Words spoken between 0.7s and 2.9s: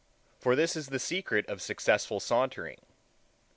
is the secret of successful sauntering.